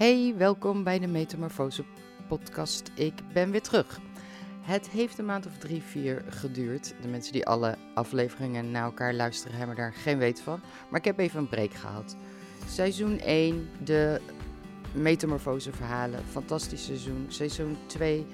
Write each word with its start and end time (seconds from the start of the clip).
Hey, 0.00 0.34
welkom 0.36 0.84
bij 0.84 0.98
de 0.98 1.06
Metamorfose 1.06 1.84
podcast. 2.28 2.90
Ik 2.94 3.14
ben 3.32 3.50
weer 3.50 3.62
terug. 3.62 4.00
Het 4.60 4.88
heeft 4.88 5.18
een 5.18 5.24
maand 5.24 5.46
of 5.46 5.58
drie, 5.58 5.82
vier 5.82 6.24
geduurd. 6.28 6.94
De 7.02 7.08
mensen 7.08 7.32
die 7.32 7.46
alle 7.46 7.76
afleveringen 7.94 8.70
naar 8.70 8.84
elkaar 8.84 9.14
luisteren 9.14 9.56
hebben 9.56 9.76
daar 9.76 9.92
geen 9.92 10.18
weet 10.18 10.40
van. 10.40 10.60
Maar 10.90 10.98
ik 10.98 11.04
heb 11.04 11.18
even 11.18 11.38
een 11.38 11.48
break 11.48 11.74
gehad. 11.74 12.16
Seizoen 12.66 13.18
1, 13.18 13.68
de 13.84 14.20
Metamorfose 14.92 15.72
verhalen. 15.72 16.24
Fantastisch 16.24 16.84
seizoen. 16.84 17.26
Seizoen 17.28 17.76
2 17.86 18.26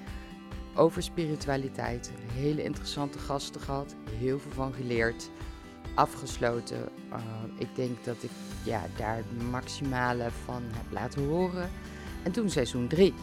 over 0.75 1.03
spiritualiteit. 1.03 2.11
Hele 2.33 2.63
interessante 2.63 3.19
gasten 3.19 3.61
gehad. 3.61 3.95
Heel 4.09 4.39
veel 4.39 4.51
van 4.51 4.73
geleerd. 4.73 5.29
Afgesloten. 5.97 6.89
Uh, 7.09 7.17
ik 7.57 7.67
denk 7.75 8.03
dat 8.03 8.23
ik 8.23 8.29
ja, 8.63 8.81
daar 8.97 9.15
het 9.15 9.49
maximale 9.51 10.29
van 10.45 10.63
heb 10.65 10.91
laten 10.91 11.25
horen. 11.25 11.69
En 12.23 12.31
toen 12.31 12.49
seizoen 12.49 12.87
3. 12.87 13.13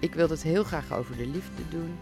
Ik 0.00 0.14
wilde 0.14 0.32
het 0.32 0.42
heel 0.42 0.64
graag 0.64 0.92
over 0.92 1.16
de 1.16 1.26
liefde 1.26 1.62
doen. 1.70 1.98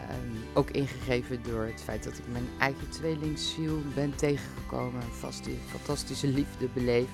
Um, 0.00 0.44
ook 0.54 0.70
ingegeven 0.70 1.42
door 1.42 1.64
het 1.64 1.82
feit 1.82 2.04
dat 2.04 2.18
ik 2.18 2.24
mijn 2.32 2.48
eigen 2.58 2.88
tweelingziel 2.88 3.82
ben 3.94 4.16
tegengekomen. 4.16 5.02
Vast 5.02 5.44
die 5.44 5.58
fantastische 5.68 6.28
liefde 6.28 6.68
beleef. 6.72 7.08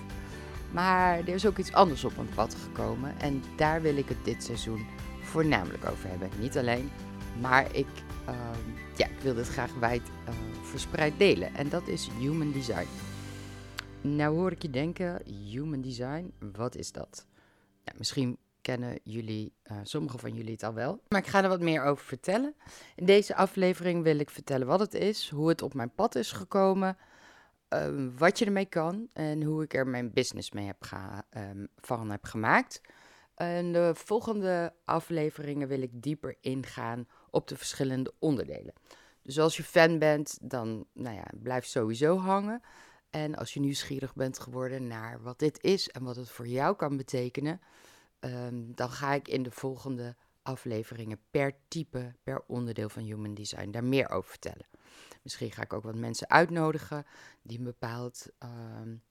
Maar 0.71 1.19
er 1.19 1.29
is 1.29 1.47
ook 1.47 1.59
iets 1.59 1.73
anders 1.73 2.05
op 2.05 2.17
mijn 2.17 2.35
pad 2.35 2.57
gekomen. 2.63 3.21
En 3.21 3.43
daar 3.57 3.83
wil 3.83 3.97
ik 3.97 4.09
het 4.09 4.25
dit 4.25 4.45
seizoen 4.45 4.87
voornamelijk 5.23 5.85
over 5.91 6.09
hebben. 6.09 6.31
Niet 6.39 6.59
alleen, 6.59 6.91
maar 7.41 7.75
ik, 7.75 7.87
ja, 8.97 9.07
ik 9.07 9.21
wil 9.23 9.35
dit 9.35 9.49
graag 9.49 9.75
wijd 9.75 10.03
uh, 10.29 10.35
verspreid 10.63 11.19
delen. 11.19 11.55
En 11.55 11.69
dat 11.69 11.89
is 11.89 12.09
Human 12.19 12.53
Design. 12.53 12.87
Nou 14.01 14.37
hoor 14.37 14.53
ik 14.53 14.63
je 14.63 14.71
denken, 14.71 15.23
Human 15.27 15.81
Design, 15.81 16.33
wat 16.53 16.77
is 16.77 16.93
dat? 16.93 17.27
Ja, 17.85 17.93
misschien 17.97 18.39
kennen 18.61 18.99
jullie, 19.05 19.53
uh, 19.71 19.77
sommigen 19.83 20.19
van 20.19 20.35
jullie 20.35 20.53
het 20.53 20.63
al 20.63 20.75
wel. 20.75 21.01
Maar 21.09 21.21
ik 21.21 21.27
ga 21.27 21.43
er 21.43 21.49
wat 21.49 21.61
meer 21.61 21.83
over 21.83 22.05
vertellen. 22.05 22.55
In 22.97 23.05
deze 23.07 23.35
aflevering 23.35 24.03
wil 24.03 24.19
ik 24.19 24.31
vertellen 24.31 24.67
wat 24.67 24.81
het 24.81 24.95
is, 24.95 25.31
hoe 25.31 25.49
het 25.49 25.63
op 25.63 25.75
mijn 25.75 25.95
pad 25.95 26.15
is 26.15 26.33
gekomen, 26.33 26.97
uh, 27.75 28.09
wat 28.19 28.39
je 28.39 28.45
ermee 28.45 28.67
kan 28.67 29.09
en 29.13 29.43
hoe 29.43 29.63
ik 29.63 29.75
er 29.75 29.87
mijn 29.87 30.13
business 30.13 30.51
mee 30.51 30.67
heb 30.67 30.83
ga, 30.83 31.25
um, 31.37 31.69
van 31.77 32.11
heb 32.11 32.25
gemaakt. 32.25 32.81
En 33.35 33.73
de 33.73 33.91
volgende 33.95 34.73
afleveringen 34.85 35.69
wil 35.69 35.83
ik 35.83 36.03
dieper 36.03 36.37
ingaan 36.41 37.07
op 37.31 37.49
de 37.49 37.57
verschillende 37.57 38.13
onderdelen. 38.19 38.73
Dus 39.23 39.39
als 39.39 39.57
je 39.57 39.63
fan 39.63 39.99
bent, 39.99 40.39
dan 40.41 40.87
nou 40.93 41.17
ja, 41.17 41.27
blijf 41.43 41.65
sowieso 41.67 42.19
hangen. 42.19 42.63
En 43.11 43.35
als 43.35 43.55
je 43.55 43.61
nieuwsgierig 43.61 44.15
bent 44.15 44.39
geworden 44.39 44.87
naar 44.87 45.23
wat 45.23 45.39
dit 45.39 45.63
is 45.63 45.89
en 45.89 46.05
wat 46.05 46.17
het 46.17 46.31
voor 46.31 46.47
jou 46.47 46.77
kan 46.77 46.97
betekenen, 46.97 47.61
um, 48.21 48.75
dan 48.75 48.91
ga 48.91 49.13
ik 49.13 49.29
in 49.29 49.43
de 49.43 49.51
volgende 49.51 50.17
afleveringen 50.43 51.21
per 51.31 51.55
type, 51.69 52.15
per 52.23 52.43
onderdeel 52.47 52.89
van 52.89 53.03
Human 53.03 53.35
Design 53.35 53.71
daar 53.71 53.85
meer 53.85 54.11
over 54.11 54.31
vertellen. 54.31 54.67
Misschien 55.23 55.51
ga 55.51 55.63
ik 55.63 55.73
ook 55.73 55.83
wat 55.83 55.95
mensen 55.95 56.31
uitnodigen 56.31 57.07
die 57.43 57.59
een 57.59 57.65
bepaald 57.65 58.27
um, 58.83 59.03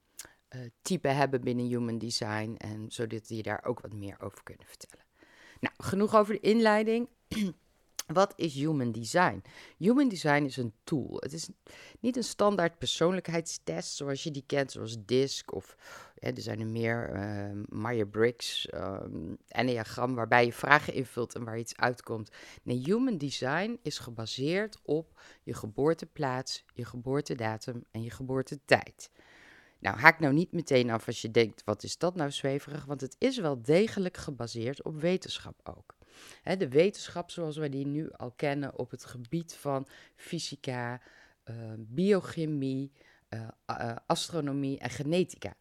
uh, 0.56 0.60
type 0.82 1.08
hebben 1.08 1.40
binnen 1.40 1.66
Human 1.66 1.98
Design. 1.98 2.54
En 2.58 2.90
zodat 2.90 3.26
die 3.26 3.42
daar 3.42 3.64
ook 3.64 3.80
wat 3.80 3.92
meer 3.92 4.20
over 4.20 4.42
kunnen 4.42 4.66
vertellen. 4.66 5.04
Nou, 5.60 5.74
genoeg 5.78 6.16
over 6.16 6.34
de 6.34 6.40
inleiding. 6.40 7.08
Wat 8.12 8.32
is 8.36 8.54
Human 8.54 8.92
Design? 8.92 9.42
Human 9.78 10.08
Design 10.08 10.44
is 10.44 10.56
een 10.56 10.72
tool. 10.84 11.16
Het 11.16 11.32
is 11.32 11.48
niet 12.00 12.16
een 12.16 12.24
standaard 12.24 12.78
persoonlijkheidstest 12.78 13.96
zoals 13.96 14.22
je 14.22 14.30
die 14.30 14.44
kent, 14.46 14.72
zoals 14.72 14.96
DISC 15.04 15.52
of 15.52 15.76
hè, 16.18 16.30
er 16.30 16.42
zijn 16.42 16.60
er 16.60 16.66
meer, 16.66 17.10
uh, 17.14 17.62
Myers-Briggs, 17.68 18.68
um, 18.74 19.36
Enneagram, 19.48 20.14
waarbij 20.14 20.44
je 20.44 20.52
vragen 20.52 20.94
invult 20.94 21.34
en 21.34 21.44
waar 21.44 21.58
iets 21.58 21.76
uitkomt. 21.76 22.30
Nee, 22.62 22.82
Human 22.84 23.18
Design 23.18 23.78
is 23.82 23.98
gebaseerd 23.98 24.78
op 24.82 25.20
je 25.42 25.54
geboorteplaats, 25.54 26.64
je 26.74 26.84
geboortedatum 26.84 27.84
en 27.90 28.02
je 28.02 28.10
geboortetijd. 28.10 29.10
Nou, 29.78 29.98
haak 29.98 30.20
nou 30.20 30.34
niet 30.34 30.52
meteen 30.52 30.90
af 30.90 31.06
als 31.06 31.22
je 31.22 31.30
denkt, 31.30 31.64
wat 31.64 31.82
is 31.82 31.98
dat 31.98 32.14
nou 32.14 32.30
zweverig? 32.30 32.84
Want 32.84 33.00
het 33.00 33.16
is 33.18 33.38
wel 33.38 33.62
degelijk 33.62 34.16
gebaseerd 34.16 34.82
op 34.82 35.00
wetenschap 35.00 35.60
ook. 35.64 35.98
De 36.42 36.68
wetenschap 36.68 37.30
zoals 37.30 37.56
wij 37.56 37.68
die 37.68 37.86
nu 37.86 38.10
al 38.10 38.30
kennen 38.30 38.78
op 38.78 38.90
het 38.90 39.04
gebied 39.04 39.54
van 39.54 39.86
fysica, 40.14 41.00
uh, 41.44 41.54
biochemie, 41.78 42.92
uh, 43.28 43.48
uh, 43.70 43.96
astronomie 44.06 44.78
en 44.78 44.90
genetica. 44.90 45.54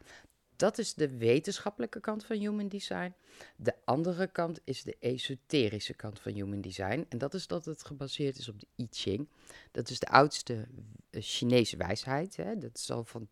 Dat 0.55 0.77
is 0.77 0.93
de 0.93 1.17
wetenschappelijke 1.17 1.99
kant 1.99 2.25
van 2.25 2.37
Human 2.37 2.67
Design. 2.67 3.13
De 3.55 3.73
andere 3.85 4.27
kant 4.27 4.59
is 4.63 4.83
de 4.83 4.97
esoterische 4.99 5.93
kant 5.93 6.19
van 6.19 6.33
Human 6.33 6.61
Design. 6.61 7.05
En 7.09 7.17
dat 7.17 7.33
is 7.33 7.47
dat 7.47 7.65
het 7.65 7.83
gebaseerd 7.83 8.37
is 8.37 8.49
op 8.49 8.59
de 8.59 8.67
I 8.75 8.87
Ching. 8.91 9.29
Dat 9.71 9.89
is 9.89 9.99
de 9.99 10.07
oudste 10.07 10.67
Chinese 11.11 11.77
wijsheid. 11.77 12.35
Hè. 12.35 12.57
Dat 12.57 12.77
is 12.77 12.91
al 12.91 13.03
van 13.03 13.27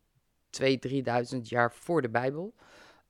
2.000, 0.61 0.65
3.000 1.33 1.37
jaar 1.41 1.73
voor 1.73 2.01
de 2.01 2.09
Bijbel. 2.09 2.53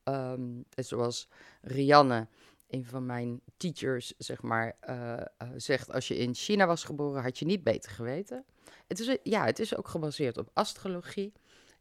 Um, 0.04 0.66
zoals 0.76 1.28
Rianne, 1.62 2.28
een 2.70 2.86
van 2.86 3.06
mijn 3.06 3.42
teachers, 3.58 4.14
zeg 4.18 4.42
maar, 4.42 4.76
uh, 4.90 4.96
uh, 5.42 5.50
zegt: 5.56 5.92
als 5.92 6.08
je 6.08 6.18
in 6.18 6.34
China 6.36 6.66
was 6.68 6.84
geboren, 6.84 7.22
had 7.24 7.40
je 7.40 7.46
niet 7.46 7.64
beter 7.64 7.92
geweten. 7.92 8.46
Het 8.88 9.00
is, 9.00 9.18
ja, 9.24 9.46
het 9.46 9.60
is 9.60 9.76
ook 9.76 9.88
gebaseerd 9.88 10.38
op 10.38 10.50
astrologie, 10.54 11.34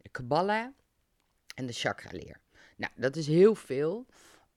de 0.03 0.09
Kabbalah 0.09 0.69
en 1.55 1.67
de 1.67 1.73
chakra-leer. 1.73 2.41
Nou, 2.77 2.93
dat 2.97 3.17
is 3.17 3.27
heel 3.27 3.55
veel. 3.55 4.07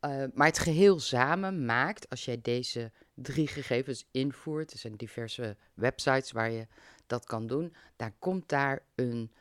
Uh, 0.06 0.24
maar 0.34 0.48
het 0.48 0.60
geheel 0.60 1.00
samen 1.00 1.66
maakt, 1.66 2.10
als 2.10 2.26
jij 2.26 2.42
deze 2.42 2.92
drie 3.14 3.48
gegevens 3.48 4.08
invoert, 4.12 4.72
er 4.72 4.78
zijn 4.78 4.96
diverse 4.96 5.58
websites 5.74 6.32
waar 6.32 6.52
je 6.52 6.68
dat 7.08 7.26
kan 7.26 7.48
doen, 7.48 7.76
dan 7.96 8.14
komt 8.20 8.50
daar 8.50 8.84
een 8.96 9.32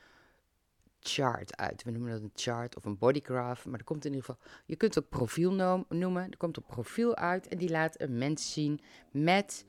chart 1.00 1.56
uit. 1.56 1.84
We 1.84 1.90
noemen 1.90 2.10
dat 2.10 2.20
een 2.20 2.32
chart 2.34 2.76
of 2.76 2.84
een 2.84 2.98
bodygraph, 2.98 3.66
maar 3.66 3.78
er 3.78 3.84
komt 3.84 4.04
in 4.04 4.12
ieder 4.12 4.26
geval, 4.26 4.42
je 4.66 4.76
kunt 4.76 4.94
het 4.94 5.04
ook 5.04 5.10
profiel 5.10 5.52
noemen. 5.88 6.30
Er 6.30 6.36
komt 6.36 6.56
een 6.56 6.62
profiel 6.66 7.16
uit 7.16 7.48
en 7.48 7.58
die 7.58 7.70
laat 7.70 8.00
een 8.00 8.18
mens 8.18 8.52
zien 8.52 8.80
met 9.10 9.66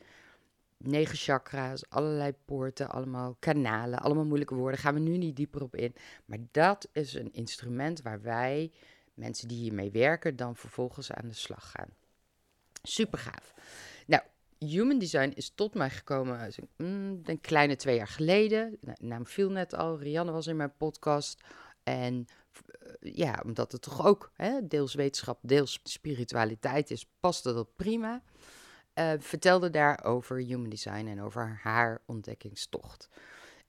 negen 0.77 1.17
chakra's, 1.17 1.89
allerlei 1.89 2.33
poorten, 2.45 2.89
allemaal 2.89 3.35
kanalen, 3.39 3.99
allemaal 3.99 4.25
moeilijke 4.25 4.55
woorden. 4.55 4.79
Gaan 4.79 4.93
we 4.93 4.99
nu 4.99 5.17
niet 5.17 5.35
dieper 5.35 5.63
op 5.63 5.75
in. 5.75 5.95
Maar 6.25 6.39
dat 6.51 6.89
is 6.91 7.13
een 7.13 7.33
instrument 7.33 8.01
waar 8.01 8.21
wij, 8.21 8.71
mensen 9.13 9.47
die 9.47 9.57
hiermee 9.57 9.91
werken, 9.91 10.35
dan 10.35 10.55
vervolgens 10.55 11.11
aan 11.11 11.27
de 11.27 11.33
slag 11.33 11.71
gaan. 11.71 11.89
Super 12.83 13.19
gaaf. 13.19 13.53
Human 14.59 14.99
Design 14.99 15.31
is 15.35 15.51
tot 15.55 15.73
mij 15.73 15.89
gekomen 15.89 16.53
mm, 16.77 17.21
een 17.23 17.41
kleine 17.41 17.75
twee 17.75 17.95
jaar 17.95 18.07
geleden. 18.07 18.77
De 18.81 18.93
naam 18.99 19.25
viel 19.25 19.49
net 19.49 19.73
al, 19.73 19.99
Rianne 19.99 20.31
was 20.31 20.47
in 20.47 20.55
mijn 20.55 20.77
podcast. 20.77 21.41
En 21.83 22.27
uh, 23.03 23.13
ja, 23.13 23.41
omdat 23.45 23.71
het 23.71 23.81
toch 23.81 24.05
ook 24.05 24.31
hè, 24.33 24.67
deels 24.67 24.93
wetenschap, 24.93 25.39
deels 25.41 25.79
spiritualiteit 25.83 26.91
is, 26.91 27.09
paste 27.19 27.53
dat 27.53 27.75
prima. 27.75 28.23
Uh, 28.93 29.13
vertelde 29.19 29.69
daar 29.69 30.03
over 30.03 30.37
Human 30.37 30.69
Design 30.69 31.07
en 31.07 31.21
over 31.21 31.59
haar 31.63 32.01
ontdekkingstocht. 32.05 33.09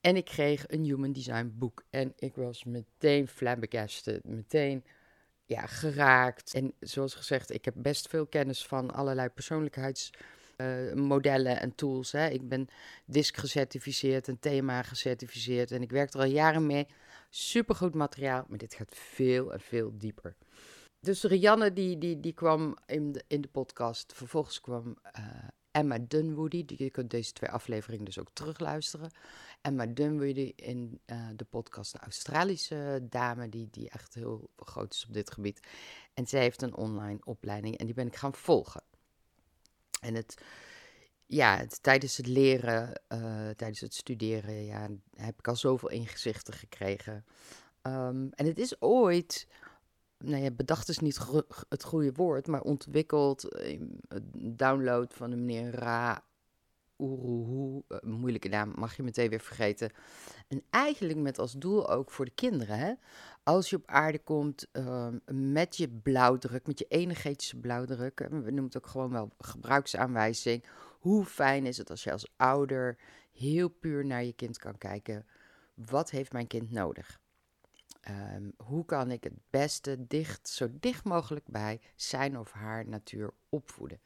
En 0.00 0.16
ik 0.16 0.24
kreeg 0.24 0.64
een 0.68 0.84
Human 0.84 1.12
Design 1.12 1.52
boek 1.54 1.84
en 1.90 2.12
ik 2.16 2.34
was 2.34 2.64
meteen 2.64 3.28
flabbergasted, 3.28 4.24
meteen 4.24 4.84
ja, 5.44 5.66
geraakt. 5.66 6.54
En 6.54 6.72
zoals 6.80 7.14
gezegd, 7.14 7.50
ik 7.50 7.64
heb 7.64 7.74
best 7.76 8.08
veel 8.08 8.26
kennis 8.26 8.66
van 8.66 8.90
allerlei 8.90 9.28
persoonlijkheids 9.28 10.10
uh, 10.60 10.92
modellen 10.92 11.60
en 11.60 11.74
tools. 11.74 12.12
Hè. 12.12 12.28
Ik 12.28 12.48
ben 12.48 12.68
DISC 13.04 13.36
gecertificeerd 13.36 14.28
en 14.28 14.38
thema 14.38 14.82
gecertificeerd 14.82 15.70
en 15.70 15.82
ik 15.82 15.90
werk 15.90 16.14
er 16.14 16.20
al 16.20 16.26
jaren 16.26 16.66
mee. 16.66 16.86
Supergoed 17.30 17.94
materiaal, 17.94 18.44
maar 18.48 18.58
dit 18.58 18.74
gaat 18.74 18.94
veel 18.94 19.52
en 19.52 19.60
veel 19.60 19.92
dieper. 19.98 20.36
Dus 21.00 21.22
Rianne 21.22 21.72
die, 21.72 21.98
die, 21.98 22.20
die 22.20 22.32
kwam 22.32 22.76
in 22.86 23.12
de, 23.12 23.24
in 23.26 23.40
de 23.40 23.48
podcast. 23.48 24.12
Vervolgens 24.12 24.60
kwam 24.60 24.96
uh, 25.18 25.24
Emma 25.70 25.98
Dunwoody. 25.98 26.64
Die, 26.64 26.82
je 26.82 26.90
kunt 26.90 27.10
deze 27.10 27.32
twee 27.32 27.50
afleveringen 27.50 28.04
dus 28.04 28.18
ook 28.18 28.30
terugluisteren. 28.32 29.10
Emma 29.60 29.86
Dunwoody 29.86 30.52
in 30.56 31.00
uh, 31.06 31.28
de 31.36 31.44
podcast, 31.44 31.94
een 31.94 32.00
Australische 32.00 33.06
dame 33.10 33.48
die, 33.48 33.68
die 33.70 33.90
echt 33.90 34.14
heel 34.14 34.50
groot 34.56 34.94
is 34.94 35.04
op 35.06 35.12
dit 35.12 35.30
gebied. 35.30 35.60
En 36.14 36.26
zij 36.26 36.40
heeft 36.40 36.62
een 36.62 36.74
online 36.76 37.18
opleiding 37.24 37.76
en 37.76 37.86
die 37.86 37.94
ben 37.94 38.06
ik 38.06 38.16
gaan 38.16 38.34
volgen. 38.34 38.82
En 40.00 40.14
het, 40.14 40.42
ja, 41.26 41.66
tijdens 41.80 42.16
het 42.16 42.26
leren, 42.26 43.00
uh, 43.08 43.50
tijdens 43.50 43.80
het 43.80 43.94
studeren, 43.94 44.64
ja, 44.64 44.88
heb 45.14 45.38
ik 45.38 45.48
al 45.48 45.56
zoveel 45.56 45.90
ingezichten 45.90 46.54
gekregen. 46.54 47.24
Um, 47.82 48.30
en 48.32 48.46
het 48.46 48.58
is 48.58 48.80
ooit, 48.82 49.46
nou 50.18 50.42
ja, 50.42 50.50
bedacht 50.50 50.88
is 50.88 50.98
niet 50.98 51.20
het 51.68 51.84
goede 51.84 52.12
woord, 52.12 52.46
maar 52.46 52.62
ontwikkeld, 52.62 53.56
uh, 53.64 53.80
download 54.36 55.14
van 55.14 55.30
de 55.30 55.36
meneer 55.36 55.74
Ra 55.74 56.24
Oeroehoe, 57.00 57.82
uh, 57.88 57.98
moeilijke 58.00 58.48
naam, 58.48 58.72
mag 58.76 58.96
je 58.96 59.02
meteen 59.02 59.28
weer 59.28 59.40
vergeten. 59.40 59.90
En 60.48 60.62
eigenlijk 60.70 61.18
met 61.18 61.38
als 61.38 61.52
doel 61.52 61.90
ook 61.90 62.10
voor 62.10 62.24
de 62.24 62.34
kinderen. 62.34 62.78
Hè? 62.78 62.92
Als 63.42 63.70
je 63.70 63.76
op 63.76 63.86
aarde 63.86 64.18
komt 64.18 64.66
uh, 64.72 65.08
met 65.32 65.76
je 65.76 65.88
blauwdruk, 65.88 66.66
met 66.66 66.78
je 66.78 66.86
energetische 66.88 67.56
blauwdruk. 67.56 68.18
We 68.18 68.28
noemen 68.30 68.64
het 68.64 68.76
ook 68.76 68.86
gewoon 68.86 69.10
wel 69.10 69.30
gebruiksaanwijzing. 69.38 70.64
Hoe 70.98 71.24
fijn 71.24 71.66
is 71.66 71.76
het 71.76 71.90
als 71.90 72.04
je 72.04 72.12
als 72.12 72.32
ouder 72.36 72.98
heel 73.32 73.68
puur 73.68 74.06
naar 74.06 74.24
je 74.24 74.32
kind 74.32 74.58
kan 74.58 74.78
kijken. 74.78 75.26
Wat 75.74 76.10
heeft 76.10 76.32
mijn 76.32 76.46
kind 76.46 76.70
nodig? 76.70 77.20
Um, 78.08 78.52
hoe 78.56 78.84
kan 78.84 79.10
ik 79.10 79.24
het 79.24 79.38
beste 79.50 80.06
dicht, 80.06 80.48
zo 80.48 80.68
dicht 80.80 81.04
mogelijk 81.04 81.46
bij 81.48 81.80
zijn 81.94 82.38
of 82.38 82.52
haar 82.52 82.88
natuur 82.88 83.30
opvoeden? 83.48 84.00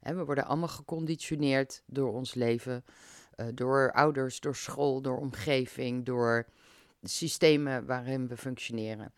We 0.00 0.24
worden 0.24 0.46
allemaal 0.46 0.68
geconditioneerd 0.68 1.82
door 1.86 2.12
ons 2.12 2.34
leven, 2.34 2.84
uh, 3.36 3.46
door 3.54 3.92
ouders, 3.92 4.40
door 4.40 4.56
school, 4.56 5.00
door 5.00 5.18
omgeving, 5.18 6.04
door 6.04 6.46
systemen 7.02 7.86
waarin 7.86 8.28
we 8.28 8.36
functioneren. 8.36 9.12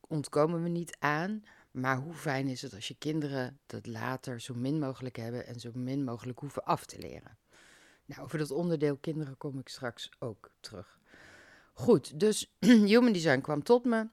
Ontkomen 0.00 0.62
we 0.62 0.68
niet 0.68 0.96
aan, 0.98 1.44
maar 1.70 1.96
hoe 1.96 2.14
fijn 2.14 2.48
is 2.48 2.62
het 2.62 2.74
als 2.74 2.88
je 2.88 2.96
kinderen 2.98 3.58
dat 3.66 3.86
later 3.86 4.40
zo 4.40 4.54
min 4.54 4.78
mogelijk 4.78 5.16
hebben 5.16 5.46
en 5.46 5.60
zo 5.60 5.70
min 5.74 6.04
mogelijk 6.04 6.38
hoeven 6.38 6.64
af 6.64 6.86
te 6.86 6.98
leren? 6.98 7.38
Nou, 8.04 8.22
over 8.22 8.38
dat 8.38 8.50
onderdeel 8.50 8.96
kinderen 8.96 9.36
kom 9.36 9.58
ik 9.58 9.68
straks 9.68 10.10
ook 10.18 10.50
terug. 10.60 10.98
Goed, 11.72 12.20
dus 12.20 12.52
Human 12.90 13.12
Design 13.12 13.40
kwam 13.40 13.62
tot 13.62 13.84
me. 13.84 14.08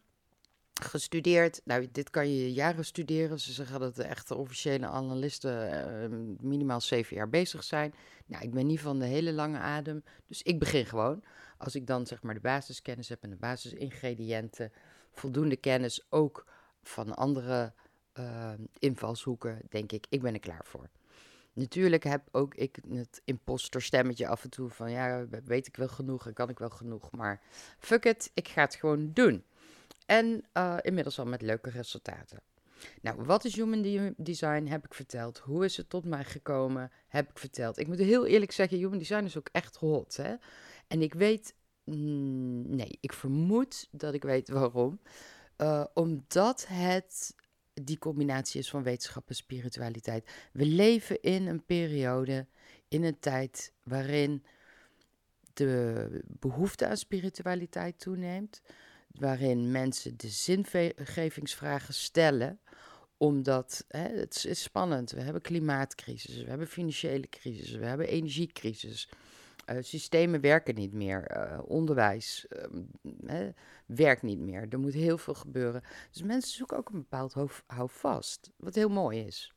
Gestudeerd. 0.81 1.61
Nou, 1.63 1.87
dit 1.91 2.09
kan 2.09 2.33
je 2.33 2.53
jaren 2.53 2.85
studeren. 2.85 3.39
Ze 3.39 3.53
zeggen 3.53 3.79
dat 3.79 3.95
de 3.95 4.03
echte 4.03 4.35
officiële 4.35 4.87
analisten 4.87 5.69
uh, 6.11 6.17
minimaal 6.39 6.81
zeven 6.81 7.15
jaar 7.15 7.29
bezig 7.29 7.63
zijn. 7.63 7.93
Nou, 8.25 8.43
ik 8.43 8.53
ben 8.53 8.65
niet 8.65 8.79
van 8.79 8.99
de 8.99 9.05
hele 9.05 9.33
lange 9.33 9.57
adem. 9.57 10.03
Dus 10.27 10.41
ik 10.41 10.59
begin 10.59 10.85
gewoon. 10.85 11.23
Als 11.57 11.75
ik 11.75 11.87
dan 11.87 12.07
zeg 12.07 12.21
maar 12.21 12.33
de 12.33 12.39
basiskennis 12.39 13.09
heb 13.09 13.23
en 13.23 13.29
de 13.29 13.35
basisingrediënten, 13.35 14.71
voldoende 15.11 15.55
kennis 15.55 16.05
ook 16.09 16.45
van 16.83 17.15
andere 17.15 17.73
uh, 18.19 18.53
invalshoeken, 18.79 19.61
denk 19.69 19.91
ik, 19.91 20.05
ik 20.09 20.21
ben 20.21 20.33
er 20.33 20.39
klaar 20.39 20.65
voor. 20.65 20.89
Natuurlijk 21.53 22.03
heb 22.03 22.27
ook 22.31 22.55
ik 22.55 22.79
het 22.89 23.21
imposterstemmetje 23.25 24.27
af 24.27 24.43
en 24.43 24.49
toe 24.49 24.69
van 24.69 24.91
ja, 24.91 25.25
weet 25.45 25.67
ik 25.67 25.75
wel 25.75 25.87
genoeg 25.87 26.27
en 26.27 26.33
kan 26.33 26.49
ik 26.49 26.59
wel 26.59 26.69
genoeg, 26.69 27.11
maar 27.11 27.41
fuck 27.79 28.05
it, 28.05 28.31
ik 28.33 28.47
ga 28.47 28.61
het 28.61 28.75
gewoon 28.75 29.13
doen. 29.13 29.43
En 30.07 30.43
uh, 30.53 30.77
inmiddels 30.81 31.19
al 31.19 31.25
met 31.25 31.41
leuke 31.41 31.69
resultaten. 31.69 32.41
Nou, 33.01 33.23
wat 33.23 33.45
is 33.45 33.55
Human 33.55 34.13
Design? 34.17 34.65
Heb 34.65 34.85
ik 34.85 34.93
verteld. 34.93 35.37
Hoe 35.37 35.65
is 35.65 35.77
het 35.77 35.89
tot 35.89 36.05
mij 36.05 36.23
gekomen? 36.23 36.91
Heb 37.07 37.29
ik 37.29 37.37
verteld. 37.37 37.77
Ik 37.77 37.87
moet 37.87 37.97
heel 37.97 38.25
eerlijk 38.25 38.51
zeggen, 38.51 38.77
Human 38.77 38.97
Design 38.97 39.23
is 39.23 39.37
ook 39.37 39.49
echt 39.51 39.75
hot. 39.75 40.15
Hè? 40.15 40.35
En 40.87 41.01
ik 41.01 41.13
weet, 41.13 41.55
mm, 41.83 42.75
nee, 42.75 42.97
ik 42.99 43.13
vermoed 43.13 43.87
dat 43.91 44.13
ik 44.13 44.23
weet 44.23 44.49
waarom. 44.49 44.99
Uh, 45.57 45.85
omdat 45.93 46.67
het 46.67 47.35
die 47.73 47.97
combinatie 47.97 48.59
is 48.59 48.69
van 48.69 48.83
wetenschap 48.83 49.29
en 49.29 49.35
spiritualiteit. 49.35 50.31
We 50.51 50.65
leven 50.65 51.21
in 51.21 51.47
een 51.47 51.65
periode, 51.65 52.45
in 52.87 53.03
een 53.03 53.19
tijd 53.19 53.73
waarin 53.83 54.43
de 55.53 56.07
behoefte 56.25 56.87
aan 56.87 56.97
spiritualiteit 56.97 57.99
toeneemt, 57.99 58.61
waarin 59.07 59.71
mensen 59.71 60.17
de 60.17 60.29
zingevingsvragen 60.29 61.93
stellen 61.93 62.59
omdat 63.17 63.85
hè, 63.87 64.07
het 64.07 64.45
is 64.47 64.61
spannend. 64.61 65.11
We 65.11 65.21
hebben 65.21 65.41
klimaatcrisis, 65.41 66.43
we 66.43 66.49
hebben 66.49 66.67
financiële 66.67 67.29
crisis, 67.29 67.71
we 67.71 67.85
hebben 67.85 68.07
energiecrisis. 68.07 69.09
Uh, 69.71 69.77
systemen 69.81 70.41
werken 70.41 70.75
niet 70.75 70.93
meer. 70.93 71.31
Uh, 71.31 71.59
onderwijs 71.65 72.45
uh, 73.29 73.47
werkt 73.85 74.21
niet 74.21 74.39
meer. 74.39 74.67
Er 74.69 74.79
moet 74.79 74.93
heel 74.93 75.17
veel 75.17 75.33
gebeuren. 75.33 75.83
Dus 76.11 76.21
mensen 76.23 76.55
zoeken 76.55 76.77
ook 76.77 76.89
een 76.89 76.99
bepaald 77.09 77.35
houvast, 77.65 78.51
wat 78.57 78.75
heel 78.75 78.89
mooi 78.89 79.19
is. 79.19 79.53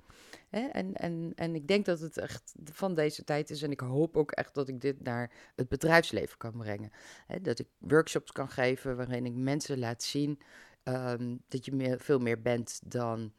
Hè? 0.51 0.61
En, 0.67 0.95
en, 0.95 1.33
en 1.35 1.55
ik 1.55 1.69
denk 1.69 1.85
dat 1.85 2.01
het 2.01 2.19
echt 2.19 2.55
van 2.65 2.95
deze 2.95 3.25
tijd 3.25 3.51
is. 3.51 3.63
En 3.63 3.71
ik 3.71 3.81
hoop 3.81 4.17
ook 4.17 4.31
echt 4.31 4.55
dat 4.55 4.69
ik 4.69 4.81
dit 4.81 5.03
naar 5.03 5.31
het 5.57 5.69
bedrijfsleven 5.69 6.39
kan 6.39 6.53
brengen. 6.53 6.91
Hè? 7.27 7.41
Dat 7.41 7.59
ik 7.59 7.69
workshops 7.79 8.33
kan 8.33 8.49
geven 8.49 8.97
waarin 8.97 9.27
ik 9.27 9.35
mensen 9.35 9.79
laat 9.79 10.03
zien 10.03 10.41
um, 10.85 11.43
dat 11.49 11.65
je 11.65 11.73
meer, 11.73 12.01
veel 12.01 12.19
meer 12.19 12.43
bent 12.43 12.81
dan 12.85 13.33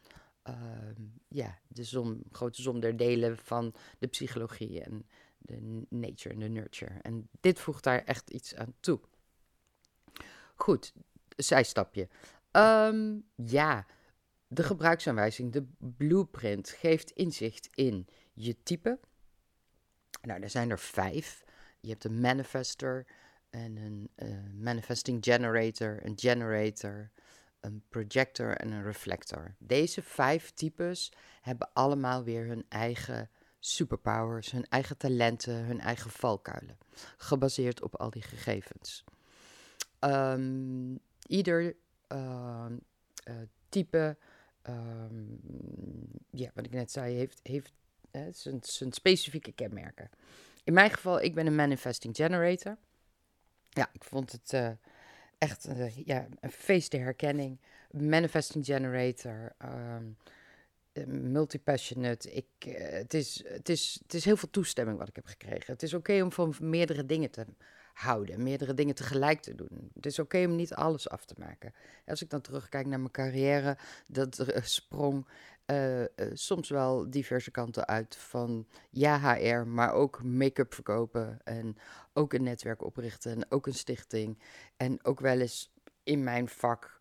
um, 0.43 1.13
ja, 1.27 1.59
de 1.67 1.83
som, 1.83 2.21
grote 2.31 2.61
som 2.61 2.79
der 2.79 2.97
delen 2.97 3.37
van 3.37 3.73
de 3.99 4.07
psychologie. 4.07 4.81
En, 4.81 5.05
de 5.41 5.85
nature 5.89 6.33
en 6.33 6.39
de 6.39 6.47
nurture. 6.47 6.93
En 7.01 7.29
dit 7.39 7.59
voegt 7.59 7.83
daar 7.83 8.03
echt 8.03 8.29
iets 8.29 8.55
aan 8.55 8.73
toe. 8.79 8.99
Goed, 10.55 10.93
zijstapje. 11.35 12.07
Um, 12.51 13.23
ja, 13.35 13.85
de 14.53 14.63
gebruiksaanwijzing, 14.63 15.51
de 15.51 15.65
blueprint, 15.77 16.69
geeft 16.69 17.11
inzicht 17.11 17.69
in 17.73 18.07
je 18.33 18.63
type. 18.63 18.99
Nou, 20.21 20.41
er 20.41 20.49
zijn 20.49 20.69
er 20.69 20.79
vijf. 20.79 21.43
Je 21.79 21.89
hebt 21.89 22.03
een 22.03 22.19
manifester 22.19 23.07
en 23.49 23.77
een 23.77 24.09
uh, 24.15 24.37
manifesting 24.53 25.23
generator, 25.23 25.99
een 26.05 26.19
generator, 26.19 27.11
een 27.59 27.83
projector 27.89 28.57
en 28.57 28.71
een 28.71 28.83
reflector. 28.83 29.55
Deze 29.59 30.01
vijf 30.01 30.51
types 30.51 31.13
hebben 31.41 31.73
allemaal 31.73 32.23
weer 32.23 32.45
hun 32.45 32.65
eigen 32.69 33.29
superpowers, 33.59 34.51
hun 34.51 34.65
eigen 34.69 34.97
talenten, 34.97 35.65
hun 35.65 35.79
eigen 35.79 36.11
valkuilen. 36.11 36.77
Gebaseerd 37.17 37.81
op 37.81 37.95
al 37.95 38.09
die 38.09 38.21
gegevens. 38.21 39.03
Um, 39.99 40.99
ieder 41.27 41.75
uh, 42.13 42.65
uh, 43.29 43.35
type, 43.69 44.17
um, 44.69 45.39
ja, 46.29 46.51
wat 46.53 46.65
ik 46.65 46.71
net 46.71 46.91
zei, 46.91 47.15
heeft, 47.15 47.39
heeft 47.43 47.71
uh, 48.11 48.21
zijn, 48.31 48.59
zijn 48.61 48.91
specifieke 48.91 49.51
kenmerken. 49.51 50.09
In 50.63 50.73
mijn 50.73 50.91
geval, 50.91 51.21
ik 51.21 51.33
ben 51.33 51.47
een 51.47 51.55
manifesting 51.55 52.15
generator. 52.15 52.77
Ja, 53.69 53.89
ik 53.93 54.03
vond 54.03 54.31
het 54.31 54.53
uh, 54.53 54.69
echt 55.37 55.67
ja, 56.05 56.27
een 56.39 56.51
feest 56.51 56.91
de 56.91 56.97
herkenning. 56.97 57.59
Manifesting 57.91 58.65
generator. 58.65 59.51
Um, 59.63 60.17
eh, 60.93 61.05
multipassionate. 61.05 62.31
Ik, 62.31 62.45
het, 62.77 63.13
is, 63.13 63.43
het, 63.47 63.69
is, 63.69 63.99
het 64.03 64.13
is 64.13 64.25
heel 64.25 64.37
veel 64.37 64.49
toestemming 64.49 64.97
wat 64.97 65.07
ik 65.07 65.15
heb 65.15 65.25
gekregen. 65.25 65.73
Het 65.73 65.83
is 65.83 65.93
oké 65.93 66.21
om 66.21 66.31
van 66.31 66.55
meerdere 66.59 67.05
dingen 67.05 67.31
te 67.31 67.45
houden, 67.93 68.43
meerdere 68.43 68.73
dingen 68.73 68.95
tegelijk 68.95 69.41
te 69.41 69.55
doen. 69.55 69.91
Het 69.93 70.05
is 70.05 70.19
oké 70.19 70.45
om 70.45 70.55
niet 70.55 70.73
alles 70.73 71.09
af 71.09 71.25
te 71.25 71.35
maken. 71.37 71.73
Als 72.05 72.21
ik 72.21 72.29
dan 72.29 72.41
terugkijk 72.41 72.85
naar 72.85 72.99
mijn 72.99 73.11
carrière, 73.11 73.77
dat 74.07 74.39
uh, 74.39 74.57
sprong 74.61 75.27
soms 76.33 76.69
wel 76.69 77.09
diverse 77.09 77.51
kanten 77.51 77.87
uit. 77.87 78.15
Van 78.15 78.67
ja, 78.89 79.35
HR, 79.35 79.67
maar 79.67 79.93
ook 79.93 80.23
make-up 80.23 80.73
verkopen 80.73 81.39
en 81.43 81.77
ook 82.13 82.33
een 82.33 82.43
netwerk 82.43 82.83
oprichten 82.83 83.31
en 83.31 83.51
ook 83.51 83.67
een 83.67 83.73
stichting. 83.73 84.39
En 84.77 85.05
ook 85.05 85.19
wel 85.19 85.39
eens 85.39 85.73
in 86.03 86.23
mijn 86.23 86.49
vak 86.49 86.99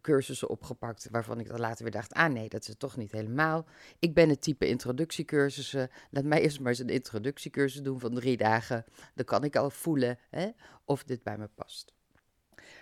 cursussen 0.00 0.48
opgepakt 0.48 1.08
waarvan 1.10 1.40
ik 1.40 1.48
dan 1.48 1.60
later 1.60 1.82
weer 1.82 1.92
dacht, 1.92 2.12
ah 2.12 2.32
nee, 2.32 2.48
dat 2.48 2.60
is 2.60 2.66
het 2.66 2.78
toch 2.78 2.96
niet 2.96 3.12
helemaal. 3.12 3.66
Ik 3.98 4.14
ben 4.14 4.28
het 4.28 4.42
type 4.42 4.66
introductiecursussen. 4.66 5.90
Laat 6.10 6.24
mij 6.24 6.42
eerst 6.42 6.60
maar 6.60 6.68
eens 6.68 6.78
een 6.78 6.88
introductiecursus 6.88 7.82
doen 7.82 8.00
van 8.00 8.14
drie 8.14 8.36
dagen. 8.36 8.84
Dan 9.14 9.24
kan 9.24 9.44
ik 9.44 9.56
al 9.56 9.70
voelen 9.70 10.18
hè, 10.30 10.50
of 10.84 11.04
dit 11.04 11.22
bij 11.22 11.38
me 11.38 11.48
past. 11.54 11.92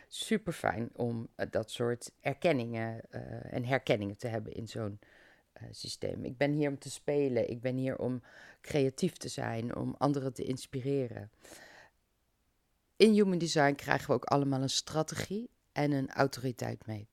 Super 0.08 0.52
fijn 0.52 0.90
om 0.92 1.28
uh, 1.36 1.46
dat 1.50 1.70
soort 1.70 2.12
erkenningen 2.20 3.00
uh, 3.10 3.52
en 3.54 3.64
herkenningen 3.64 4.16
te 4.16 4.28
hebben 4.28 4.52
in 4.52 4.68
zo'n 4.68 4.98
systeem. 5.70 6.24
Ik 6.24 6.36
ben 6.36 6.52
hier 6.52 6.68
om 6.68 6.78
te 6.78 6.90
spelen. 6.90 7.50
Ik 7.50 7.60
ben 7.60 7.76
hier 7.76 7.98
om 7.98 8.22
creatief 8.60 9.16
te 9.16 9.28
zijn, 9.28 9.76
om 9.76 9.94
anderen 9.98 10.32
te 10.32 10.44
inspireren. 10.44 11.30
In 12.96 13.12
Human 13.12 13.38
Design 13.38 13.74
krijgen 13.74 14.06
we 14.06 14.12
ook 14.12 14.24
allemaal 14.24 14.62
een 14.62 14.70
strategie 14.70 15.50
en 15.76 15.92
een 15.92 16.10
autoriteit 16.10 16.86
mee. 16.86 17.08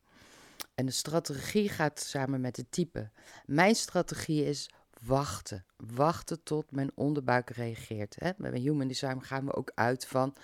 En 0.76 0.86
de 0.86 0.92
strategie 0.92 1.70
gaat 1.70 2.00
samen 2.00 2.42
met 2.42 2.58
het 2.58 2.72
type. 2.72 3.10
Mijn 3.46 3.76
strategie 3.76 4.46
is 4.46 4.70
wachten. 5.02 5.66
Wachten 5.78 6.44
tot 6.44 6.72
mijn 6.72 6.92
onderbuik 6.96 7.50
reageert. 7.50 8.16
Hè? 8.20 8.32
Met 8.38 8.54
Human 8.54 8.88
Design 8.88 9.20
gaan 9.20 9.46
we 9.46 9.54
ook 9.54 9.72
uit 9.76 10.06
van 10.06 10.36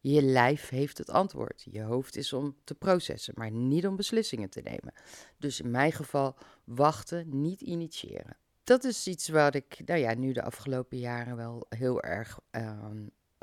je 0.00 0.22
lijf 0.22 0.68
heeft 0.68 0.98
het 0.98 1.10
antwoord. 1.10 1.66
Je 1.70 1.82
hoofd 1.82 2.16
is 2.16 2.32
om 2.32 2.56
te 2.64 2.74
processen, 2.74 3.34
maar 3.36 3.50
niet 3.50 3.86
om 3.86 3.96
beslissingen 3.96 4.50
te 4.50 4.60
nemen. 4.60 4.92
Dus 5.36 5.60
in 5.60 5.70
mijn 5.70 5.92
geval 5.92 6.36
wachten, 6.64 7.40
niet 7.40 7.60
initiëren. 7.60 8.36
Dat 8.64 8.84
is 8.84 9.06
iets 9.06 9.28
wat 9.28 9.54
ik 9.54 9.80
nou 9.84 10.00
ja, 10.00 10.14
nu 10.14 10.32
de 10.32 10.42
afgelopen 10.42 10.98
jaren 10.98 11.36
wel 11.36 11.66
heel 11.68 12.02
erg 12.02 12.38
uh, 12.52 12.90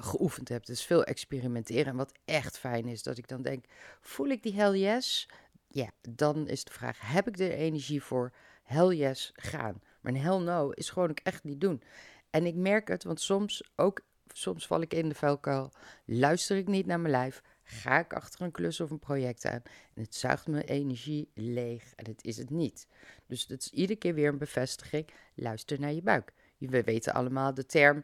geoefend 0.06 0.50
heb. 0.50 0.66
Dus 0.66 0.86
veel 0.86 1.04
experimenteren. 1.04 1.86
En 1.86 1.96
wat 1.96 2.12
echt 2.26 2.58
fijn 2.58 2.88
is, 2.88 3.04
dat 3.04 3.18
ik 3.18 3.28
dan 3.28 3.42
denk, 3.42 3.66
voel 4.02 4.28
ik 4.28 4.44
die 4.44 4.54
hell 4.54 4.80
yes? 4.80 5.30
Ja, 5.68 5.90
dan 6.10 6.48
is 6.48 6.64
de 6.64 6.72
vraag, 6.72 7.00
heb 7.02 7.28
ik 7.28 7.40
er 7.40 7.52
energie 7.52 8.04
voor? 8.04 8.34
Hell 8.64 8.96
yes, 8.96 9.32
gaan. 9.36 9.82
Maar 10.02 10.14
een 10.14 10.22
hell 10.22 10.38
no 10.38 10.70
is 10.70 10.90
gewoon 10.90 11.10
ook 11.10 11.20
echt 11.24 11.44
niet 11.44 11.62
doen. 11.62 11.82
En 12.30 12.46
ik 12.46 12.56
merk 12.56 12.88
het, 12.88 13.04
want 13.04 13.22
soms 13.22 13.64
ook, 13.76 14.02
soms 14.34 14.68
val 14.68 14.82
ik 14.82 14.94
in 14.94 15.10
de 15.10 15.16
vuilkuil, 15.16 15.72
luister 16.06 16.58
ik 16.58 16.68
niet 16.68 16.86
naar 16.86 17.00
mijn 17.00 17.14
lijf, 17.14 17.42
ga 17.64 18.00
ik 18.00 18.14
achter 18.14 18.42
een 18.42 18.52
klus 18.52 18.80
of 18.80 18.90
een 18.90 19.00
project 19.00 19.46
aan 19.46 19.62
en 19.94 20.02
het 20.02 20.16
zuigt 20.16 20.48
mijn 20.48 20.64
energie 20.64 21.32
leeg 21.34 21.94
en 21.96 22.08
het 22.08 22.24
is 22.24 22.38
het 22.38 22.50
niet. 22.50 22.88
Dus 23.28 23.48
het 23.48 23.62
is 23.62 23.70
iedere 23.70 24.00
keer 24.00 24.14
weer 24.14 24.30
een 24.30 24.38
bevestiging, 24.38 25.08
luister 25.36 25.80
naar 25.80 25.94
je 25.94 26.02
buik. 26.02 26.34
We 26.58 26.84
weten 26.84 27.14
allemaal 27.14 27.54
de 27.54 27.66
term 27.66 28.04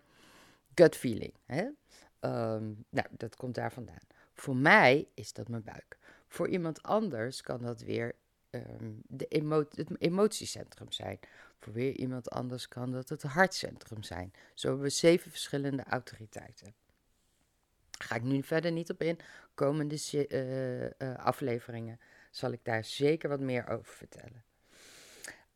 gut 0.75 0.95
feeling. 0.95 1.33
Hè? 1.45 1.67
Ehm, 2.21 2.73
nou, 2.89 3.07
dat 3.11 3.35
komt 3.35 3.55
daar 3.55 3.71
vandaan. 3.71 4.07
Voor 4.33 4.55
mij 4.55 5.07
is 5.13 5.33
dat 5.33 5.47
mijn 5.47 5.63
buik. 5.63 5.97
Voor 6.27 6.47
iemand 6.47 6.83
anders 6.83 7.41
kan 7.41 7.61
dat 7.61 7.81
weer 7.81 8.15
um, 8.49 9.01
de 9.07 9.25
het 9.75 10.01
emotiecentrum 10.01 10.91
zijn. 10.91 11.19
Voor 11.59 11.73
weer 11.73 11.93
iemand 11.93 12.29
anders 12.29 12.67
kan 12.67 12.91
dat 12.91 13.09
het 13.09 13.21
hartcentrum 13.21 14.03
zijn. 14.03 14.33
Zo 14.53 14.67
hebben 14.67 14.85
we 14.85 14.91
zeven 14.91 15.31
verschillende 15.31 15.83
autoriteiten. 15.83 16.73
Ga 17.91 18.15
ik 18.15 18.23
nu 18.23 18.43
verder 18.43 18.71
niet 18.71 18.89
op 18.89 19.01
in. 19.01 19.19
Komende 19.53 19.97
uh, 20.97 21.15
afleveringen 21.15 21.99
zal 22.31 22.51
ik 22.51 22.59
daar 22.63 22.85
zeker 22.85 23.29
wat 23.29 23.39
meer 23.39 23.67
over 23.67 23.93
vertellen. 23.93 24.43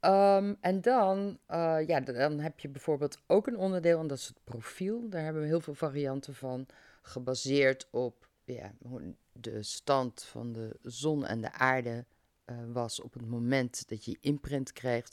Ehm, 0.06 0.54
en 0.62 0.82
dan, 0.82 1.40
uh, 1.50 1.78
ja, 1.88 2.00
dan 2.00 2.40
heb 2.40 2.60
je 2.60 2.70
bijvoorbeeld 2.70 3.18
ook 3.28 3.48
een 3.48 3.58
onderdeel, 3.58 4.00
en 4.00 4.08
dat 4.08 4.18
is 4.18 4.28
het 4.28 4.44
profiel. 4.44 5.10
Daar 5.10 5.24
hebben 5.24 5.42
we 5.42 5.48
heel 5.48 5.62
veel 5.62 5.74
varianten 5.74 6.36
van, 6.36 6.66
gebaseerd 7.02 7.88
op 7.92 8.28
ja, 8.44 8.74
de 9.32 9.64
stand 9.64 10.24
van 10.24 10.54
de 10.54 10.78
zon 10.82 11.26
en 11.26 11.42
de 11.42 11.52
aarde 11.52 12.06
uh, 12.46 12.58
was 12.74 13.02
op 13.02 13.14
het 13.14 13.26
moment 13.26 13.90
dat 13.90 14.06
je 14.06 14.18
imprint 14.22 14.74
kreeg 14.74 15.10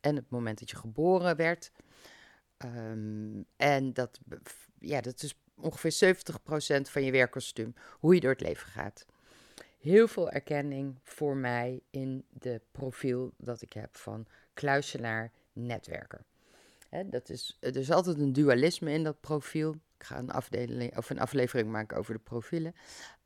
en 0.00 0.16
het 0.16 0.30
moment 0.30 0.58
dat 0.58 0.70
je 0.70 0.76
geboren 0.76 1.36
werd. 1.36 1.72
Um, 2.64 3.44
en 3.56 3.92
dat, 3.92 4.20
ja, 4.78 5.00
dat 5.00 5.22
is 5.22 5.34
ongeveer 5.54 6.16
70% 6.80 6.90
van 6.90 7.04
je 7.04 7.12
werkkostuum, 7.12 7.74
hoe 7.90 8.14
je 8.14 8.20
door 8.20 8.30
het 8.30 8.40
leven 8.40 8.68
gaat. 8.68 9.06
Heel 9.82 10.08
veel 10.08 10.30
erkenning 10.30 10.98
voor 11.02 11.36
mij 11.36 11.82
in 11.90 12.24
de 12.30 12.60
profiel 12.72 13.32
dat 13.36 13.62
ik 13.62 13.72
heb 13.72 13.96
van 13.96 14.26
kluisenaar 14.54 15.32
netwerker. 15.52 16.24
Dat 17.06 17.28
is, 17.28 17.56
er 17.60 17.76
is 17.76 17.90
altijd 17.90 18.18
een 18.18 18.32
dualisme 18.32 18.92
in 18.92 19.04
dat 19.04 19.20
profiel. 19.20 19.72
Ik 19.72 20.04
ga 20.04 20.18
een, 20.18 20.30
afdeling, 20.30 20.96
of 20.96 21.10
een 21.10 21.18
aflevering 21.18 21.70
maken 21.70 21.96
over 21.96 22.14
de 22.14 22.20
profielen. 22.20 22.74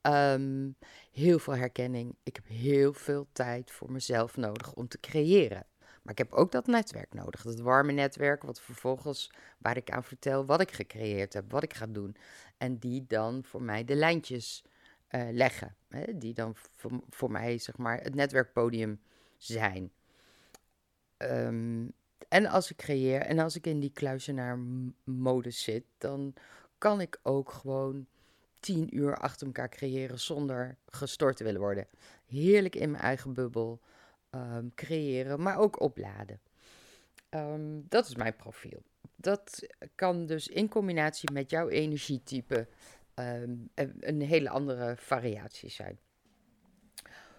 Um, 0.02 0.76
heel 1.12 1.38
veel 1.38 1.56
herkenning. 1.56 2.14
Ik 2.22 2.36
heb 2.36 2.46
heel 2.48 2.92
veel 2.92 3.26
tijd 3.32 3.70
voor 3.70 3.92
mezelf 3.92 4.36
nodig 4.36 4.72
om 4.72 4.88
te 4.88 5.00
creëren. 5.00 5.66
Maar 6.02 6.12
ik 6.12 6.18
heb 6.18 6.32
ook 6.32 6.52
dat 6.52 6.66
netwerk 6.66 7.14
nodig. 7.14 7.42
Dat 7.42 7.60
warme 7.60 7.92
netwerk, 7.92 8.42
wat 8.42 8.60
vervolgens 8.60 9.30
waar 9.58 9.76
ik 9.76 9.90
aan 9.90 10.04
vertel 10.04 10.44
wat 10.44 10.60
ik 10.60 10.72
gecreëerd 10.72 11.32
heb, 11.32 11.50
wat 11.50 11.62
ik 11.62 11.74
ga 11.74 11.86
doen. 11.86 12.16
En 12.56 12.78
die 12.78 13.04
dan 13.06 13.44
voor 13.44 13.62
mij 13.62 13.84
de 13.84 13.94
lijntjes 13.94 14.64
uh, 15.10 15.28
leggen. 15.30 15.76
Hè? 15.88 16.18
Die 16.18 16.34
dan 16.34 16.54
voor, 17.10 17.30
mij, 17.30 17.58
zeg 17.58 17.76
maar, 17.76 18.00
het 18.02 18.14
netwerkpodium 18.14 19.00
zijn. 19.36 19.92
Um, 21.18 21.92
en 22.28 22.46
als 22.46 22.70
ik 22.70 22.76
creëer 22.76 23.20
en 23.20 23.38
als 23.38 23.56
ik 23.56 23.66
in 23.66 23.80
die 23.80 23.92
kluizenaar-modus 23.92 25.62
zit, 25.62 25.84
dan 25.98 26.34
kan 26.78 27.00
ik 27.00 27.18
ook 27.22 27.50
gewoon 27.50 28.06
tien 28.60 28.96
uur 28.96 29.16
achter 29.16 29.46
elkaar 29.46 29.68
creëren 29.68 30.20
zonder 30.20 30.76
gestoord 30.86 31.36
te 31.36 31.44
willen 31.44 31.60
worden. 31.60 31.86
Heerlijk 32.26 32.74
in 32.74 32.90
mijn 32.90 33.02
eigen 33.02 33.32
bubbel 33.32 33.80
um, 34.30 34.74
creëren, 34.74 35.42
maar 35.42 35.58
ook 35.58 35.80
opladen. 35.80 36.40
Um, 37.30 37.84
dat 37.88 38.06
is 38.06 38.14
mijn 38.14 38.36
profiel. 38.36 38.82
Dat 39.16 39.66
kan 39.94 40.26
dus 40.26 40.48
in 40.48 40.68
combinatie 40.68 41.32
met 41.32 41.50
jouw 41.50 41.68
energietype 41.68 42.68
um, 43.18 43.70
een 44.00 44.20
hele 44.20 44.48
andere 44.48 44.94
variatie 44.96 45.70
zijn. 45.70 45.98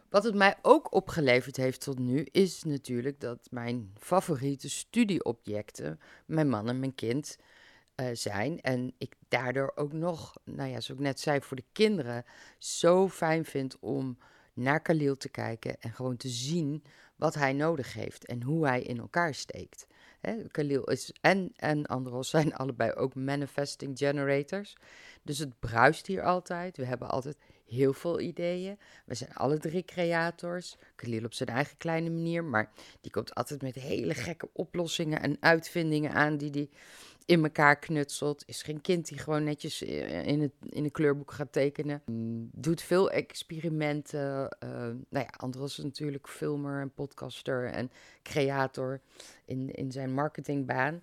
Wat 0.09 0.23
het 0.23 0.35
mij 0.35 0.55
ook 0.61 0.93
opgeleverd 0.93 1.57
heeft 1.57 1.81
tot 1.81 1.99
nu, 1.99 2.27
is 2.31 2.63
natuurlijk 2.63 3.19
dat 3.19 3.47
mijn 3.51 3.91
favoriete 3.97 4.69
studieobjecten 4.69 5.99
mijn 6.25 6.49
man 6.49 6.69
en 6.69 6.79
mijn 6.79 6.95
kind 6.95 7.37
uh, 7.95 8.07
zijn. 8.13 8.61
En 8.61 8.93
ik 8.97 9.15
daardoor 9.27 9.71
ook 9.75 9.93
nog, 9.93 10.35
nou 10.43 10.69
ja, 10.69 10.79
zoals 10.79 10.99
ik 10.99 11.05
net 11.05 11.19
zei, 11.19 11.41
voor 11.41 11.57
de 11.57 11.65
kinderen 11.71 12.25
zo 12.57 13.09
fijn 13.09 13.45
vind 13.45 13.79
om 13.79 14.17
naar 14.53 14.81
Khalil 14.81 15.15
te 15.15 15.29
kijken 15.29 15.79
en 15.79 15.93
gewoon 15.93 16.17
te 16.17 16.29
zien 16.29 16.83
wat 17.15 17.33
hij 17.33 17.53
nodig 17.53 17.93
heeft 17.93 18.25
en 18.25 18.43
hoe 18.43 18.67
hij 18.67 18.81
in 18.81 18.99
elkaar 18.99 19.33
steekt. 19.33 19.87
Hè, 20.27 20.47
Khalil 20.47 20.83
is, 20.83 21.13
en, 21.21 21.51
en 21.55 21.85
Andros 21.85 22.29
zijn 22.35 22.55
allebei 22.55 22.91
ook 22.91 23.15
manifesting 23.15 23.97
generators. 23.97 24.75
Dus 25.23 25.37
het 25.37 25.59
bruist 25.59 26.07
hier 26.07 26.23
altijd. 26.23 26.77
We 26.77 26.85
hebben 26.85 27.09
altijd 27.09 27.37
heel 27.67 27.93
veel 27.93 28.19
ideeën. 28.19 28.77
We 29.05 29.15
zijn 29.15 29.33
alle 29.33 29.57
drie 29.57 29.85
creators. 29.85 30.77
Khalil 30.95 31.25
op 31.25 31.33
zijn 31.33 31.49
eigen 31.49 31.77
kleine 31.77 32.09
manier, 32.09 32.43
maar 32.43 32.71
die 33.01 33.11
komt 33.11 33.35
altijd 33.35 33.61
met 33.61 33.75
hele 33.75 34.13
gekke 34.13 34.49
oplossingen 34.53 35.21
en 35.21 35.37
uitvindingen 35.39 36.11
aan 36.11 36.37
die 36.37 36.49
die 36.49 36.69
in 37.27 37.43
elkaar 37.43 37.79
knutselt. 37.79 38.43
Is 38.45 38.61
geen 38.61 38.81
kind 38.81 39.07
die 39.07 39.17
gewoon 39.17 39.43
netjes 39.43 39.83
eh, 39.83 40.25
in, 40.25 40.41
het, 40.41 40.51
in 40.69 40.83
een 40.83 40.91
kleurboek 40.91 41.31
gaat 41.31 41.51
tekenen. 41.51 42.01
Mm, 42.05 42.49
doet 42.53 42.81
veel 42.81 43.11
experimenten. 43.11 44.57
Uh, 44.63 44.69
nou 45.09 45.25
ja, 45.49 45.63
is 45.63 45.77
natuurlijk 45.77 46.27
filmer 46.27 46.81
en 46.81 46.93
podcaster 46.93 47.65
en 47.65 47.91
creator 48.23 49.01
in, 49.45 49.71
in 49.71 49.91
zijn 49.91 50.13
marketingbaan. 50.13 51.01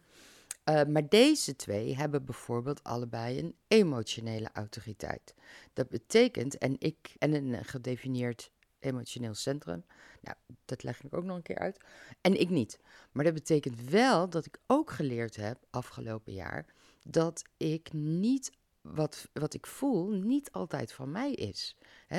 Uh, 0.70 0.84
maar 0.84 1.08
deze 1.08 1.56
twee 1.56 1.96
hebben 1.96 2.24
bijvoorbeeld 2.24 2.82
allebei 2.82 3.38
een 3.38 3.56
emotionele 3.68 4.48
autoriteit. 4.52 5.34
Dat 5.72 5.88
betekent, 5.88 6.58
en 6.58 6.76
ik, 6.78 7.14
en 7.18 7.34
een 7.34 7.64
gedefinieerd 7.64 8.50
emotioneel 8.78 9.34
centrum. 9.34 9.84
Nou, 10.20 10.36
dat 10.64 10.82
leg 10.82 11.02
ik 11.02 11.14
ook 11.14 11.24
nog 11.24 11.36
een 11.36 11.42
keer 11.42 11.58
uit. 11.58 11.84
En 12.20 12.40
ik 12.40 12.50
niet. 12.50 12.78
Maar 13.12 13.24
dat 13.24 13.34
betekent 13.34 13.80
wel 13.80 14.28
dat 14.28 14.46
ik 14.46 14.58
ook 14.66 14.90
geleerd 14.90 15.36
heb 15.36 15.58
afgelopen 15.70 16.32
jaar 16.32 16.66
dat 17.02 17.42
ik 17.56 17.92
niet 17.92 18.52
wat, 18.84 19.28
wat 19.32 19.54
ik 19.54 19.66
voel 19.66 20.10
niet 20.10 20.52
altijd 20.52 20.92
van 20.92 21.10
mij 21.10 21.32
is. 21.32 21.76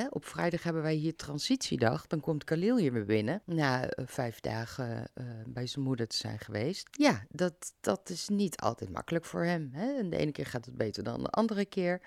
op 0.09 0.25
vrijdag 0.25 0.63
hebben 0.63 0.81
wij 0.81 0.93
hier 0.93 1.15
transitiedag. 1.15 2.07
Dan 2.07 2.19
komt 2.19 2.43
Khalil 2.43 2.77
hier 2.77 2.93
weer 2.93 3.05
binnen. 3.05 3.41
Na 3.45 3.83
uh, 3.83 4.05
vijf 4.07 4.39
dagen 4.39 5.09
uh, 5.15 5.25
bij 5.45 5.67
zijn 5.67 5.85
moeder 5.85 6.07
te 6.07 6.15
zijn 6.15 6.39
geweest. 6.39 6.87
Ja, 6.91 7.25
dat, 7.29 7.73
dat 7.79 8.09
is 8.09 8.29
niet 8.29 8.59
altijd 8.59 8.89
makkelijk 8.89 9.25
voor 9.25 9.43
hem. 9.43 9.71
De 10.09 10.17
ene 10.17 10.31
keer 10.31 10.45
gaat 10.45 10.65
het 10.65 10.77
beter 10.77 11.03
dan 11.03 11.23
de 11.23 11.29
andere 11.29 11.65
keer. 11.65 12.01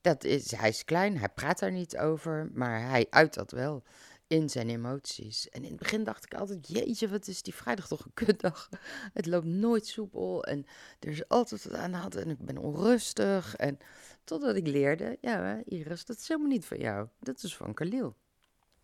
Dat 0.00 0.24
is, 0.24 0.50
hij 0.50 0.68
is 0.68 0.84
klein, 0.84 1.18
hij 1.18 1.28
praat 1.28 1.58
daar 1.58 1.72
niet 1.72 1.98
over, 1.98 2.50
maar 2.52 2.88
hij 2.88 3.06
uit 3.10 3.34
dat 3.34 3.50
wel 3.50 3.82
in 4.28 4.48
zijn 4.48 4.68
emoties. 4.68 5.48
En 5.48 5.62
in 5.62 5.70
het 5.70 5.78
begin 5.78 6.04
dacht 6.04 6.24
ik 6.24 6.34
altijd, 6.34 6.68
jeetje, 6.68 7.08
wat 7.08 7.26
is 7.26 7.42
die 7.42 7.54
vrijdag 7.54 7.86
toch 7.88 8.04
een 8.04 8.14
kutdag. 8.14 8.68
Het 9.18 9.26
loopt 9.26 9.46
nooit 9.46 9.86
soepel 9.86 10.44
en 10.44 10.66
er 10.98 11.08
is 11.08 11.28
altijd 11.28 11.64
wat 11.64 11.74
aan 11.74 11.90
de 11.90 11.96
hand 11.96 12.16
en 12.16 12.30
ik 12.30 12.38
ben 12.38 12.58
onrustig. 12.58 13.56
En 13.56 13.78
totdat 14.24 14.56
ik 14.56 14.66
leerde, 14.66 15.18
ja 15.20 15.62
Iris, 15.64 16.04
dat 16.04 16.16
is 16.16 16.28
helemaal 16.28 16.50
niet 16.50 16.64
van 16.64 16.78
jou. 16.78 17.08
Dat 17.18 17.42
is 17.42 17.56
van 17.56 17.74
Khalil. 17.74 18.16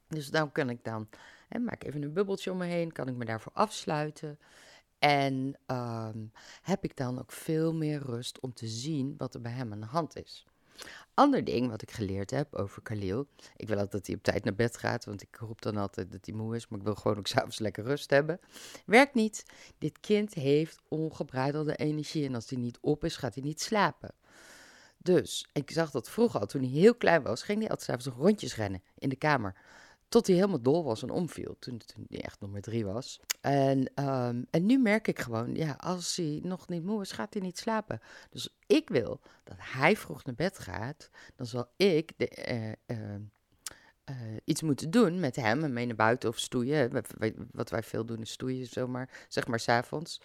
Dus 0.08 0.30
dan 0.30 0.52
kan 0.52 0.70
ik 0.70 0.84
dan, 0.84 1.08
hè, 1.48 1.58
maak 1.58 1.84
even 1.84 2.02
een 2.02 2.12
bubbeltje 2.12 2.50
om 2.50 2.56
me 2.56 2.66
heen, 2.66 2.92
kan 2.92 3.08
ik 3.08 3.14
me 3.14 3.24
daarvoor 3.24 3.52
afsluiten. 3.52 4.38
En 4.98 5.58
um, 5.66 6.32
heb 6.62 6.84
ik 6.84 6.96
dan 6.96 7.18
ook 7.18 7.32
veel 7.32 7.74
meer 7.74 8.02
rust 8.02 8.40
om 8.40 8.52
te 8.52 8.66
zien 8.66 9.14
wat 9.16 9.34
er 9.34 9.40
bij 9.40 9.52
hem 9.52 9.72
aan 9.72 9.80
de 9.80 9.86
hand 9.86 10.16
is. 10.16 10.46
Ander 11.14 11.44
ding 11.44 11.70
wat 11.70 11.82
ik 11.82 11.90
geleerd 11.90 12.30
heb 12.30 12.54
over 12.54 12.82
Khalil. 12.82 13.26
Ik 13.56 13.68
wil 13.68 13.76
altijd 13.76 13.92
dat 13.92 14.06
hij 14.06 14.16
op 14.16 14.22
tijd 14.22 14.44
naar 14.44 14.54
bed 14.54 14.76
gaat, 14.76 15.04
want 15.04 15.22
ik 15.22 15.36
roep 15.36 15.62
dan 15.62 15.76
altijd 15.76 16.12
dat 16.12 16.26
hij 16.26 16.34
moe 16.34 16.56
is. 16.56 16.68
Maar 16.68 16.78
ik 16.78 16.84
wil 16.84 16.94
gewoon 16.94 17.18
ook 17.18 17.26
s'avonds 17.32 17.58
lekker 17.58 17.84
rust 17.84 18.10
hebben. 18.10 18.40
Werkt 18.86 19.14
niet. 19.14 19.44
Dit 19.78 20.00
kind 20.00 20.34
heeft 20.34 20.80
ongebreidelde 20.88 21.76
energie. 21.76 22.26
En 22.26 22.34
als 22.34 22.50
hij 22.50 22.58
niet 22.58 22.78
op 22.80 23.04
is, 23.04 23.16
gaat 23.16 23.34
hij 23.34 23.44
niet 23.44 23.60
slapen. 23.60 24.14
Dus 24.98 25.48
ik 25.52 25.70
zag 25.70 25.90
dat 25.90 26.10
vroeger 26.10 26.40
al, 26.40 26.46
toen 26.46 26.62
hij 26.62 26.70
heel 26.70 26.94
klein 26.94 27.22
was, 27.22 27.42
ging 27.42 27.58
hij 27.58 27.68
altijd 27.68 27.88
s'avonds 27.88 28.18
rondjes 28.18 28.56
rennen 28.56 28.82
in 28.98 29.08
de 29.08 29.16
kamer. 29.16 29.56
Tot 30.08 30.26
hij 30.26 30.36
helemaal 30.36 30.62
dol 30.62 30.84
was 30.84 31.02
en 31.02 31.10
omviel, 31.10 31.56
toen, 31.58 31.80
hij 32.08 32.20
echt 32.20 32.40
maar 32.40 32.60
drie 32.60 32.84
was. 32.84 33.20
En, 33.40 33.78
um, 34.04 34.46
en 34.50 34.66
nu 34.66 34.78
merk 34.78 35.08
ik 35.08 35.18
gewoon, 35.18 35.54
ja, 35.54 35.76
als 35.78 36.16
hij 36.16 36.40
nog 36.42 36.68
niet 36.68 36.84
moe 36.84 37.00
is, 37.02 37.12
gaat 37.12 37.34
hij 37.34 37.42
niet 37.42 37.58
slapen. 37.58 38.00
Dus 38.30 38.56
ik 38.66 38.88
wil 38.88 39.20
dat 39.44 39.56
hij 39.58 39.96
vroeg 39.96 40.24
naar 40.24 40.34
bed 40.34 40.58
gaat. 40.58 41.10
Dan 41.36 41.46
zal 41.46 41.68
ik 41.76 42.12
de, 42.16 42.76
uh, 42.88 42.98
uh, 42.98 43.14
uh, 44.10 44.36
iets 44.44 44.62
moeten 44.62 44.90
doen 44.90 45.20
met 45.20 45.36
hem 45.36 45.64
en 45.64 45.72
mee 45.72 45.86
naar 45.86 45.96
buiten 45.96 46.28
of 46.28 46.38
stoeien. 46.38 47.04
Wat 47.52 47.70
wij 47.70 47.82
veel 47.82 48.04
doen 48.04 48.20
is 48.20 48.30
stoeien, 48.30 48.66
zomaar, 48.66 49.26
zeg 49.28 49.46
maar 49.46 49.60
s'avonds. 49.60 50.20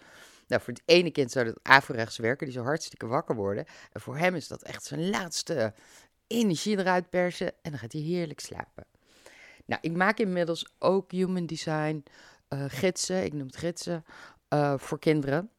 Nou, 0.46 0.62
voor 0.62 0.72
het 0.72 0.82
ene 0.84 1.10
kind 1.10 1.30
zou 1.30 1.44
dat 1.44 1.58
averechts 1.62 2.16
werken, 2.16 2.46
die 2.46 2.54
zou 2.54 2.66
hartstikke 2.66 3.06
wakker 3.06 3.34
worden. 3.34 3.64
En 3.92 4.00
voor 4.00 4.16
hem 4.16 4.34
is 4.34 4.48
dat 4.48 4.62
echt 4.62 4.84
zijn 4.84 5.10
laatste 5.10 5.74
energie 6.26 6.78
eruit 6.78 7.10
persen 7.10 7.52
en 7.62 7.70
dan 7.70 7.78
gaat 7.78 7.92
hij 7.92 8.00
heerlijk 8.00 8.40
slapen. 8.40 8.84
Nou, 9.70 9.82
ik 9.82 9.96
maak 9.96 10.18
inmiddels 10.18 10.66
ook 10.78 11.10
human 11.10 11.46
design 11.46 12.04
uh, 12.48 12.64
gidsen, 12.68 13.24
ik 13.24 13.32
noem 13.32 13.46
het 13.46 13.56
gidsen, 13.56 14.04
uh, 14.48 14.78
voor 14.78 14.98
kinderen. 14.98 15.50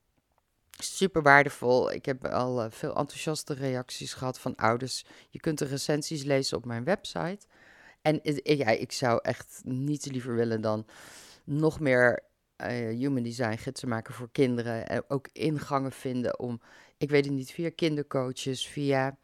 Super 0.70 1.22
waardevol. 1.22 1.92
Ik 1.92 2.06
heb 2.06 2.28
al 2.28 2.64
uh, 2.64 2.72
veel 2.72 2.96
enthousiaste 2.96 3.54
reacties 3.54 4.14
gehad 4.14 4.40
van 4.40 4.56
ouders. 4.56 5.06
Je 5.30 5.40
kunt 5.40 5.58
de 5.58 5.66
recensies 5.66 6.24
lezen 6.24 6.58
op 6.58 6.66
mijn 6.66 6.84
website. 6.84 7.46
En 8.02 8.20
ja, 8.44 8.68
ik 8.68 8.92
zou 8.92 9.20
echt 9.22 9.62
niets 9.64 10.06
liever 10.06 10.36
willen 10.36 10.62
dan 10.62 10.86
nog 11.44 11.80
meer 11.80 12.24
human 12.98 13.24
design 13.24 13.58
gidsen 13.58 13.90
maken 13.90 14.14
voor 14.14 14.30
kinderen. 14.32 14.88
En 14.88 15.04
ook 15.08 15.28
ingangen 15.34 15.92
vinden 15.92 16.40
om, 16.40 16.62
ik 16.98 17.10
weet 17.10 17.26
het 17.26 17.34
niet, 17.34 17.52
via 17.52 17.70
kindercoaches, 17.76 18.68
via 18.68 19.18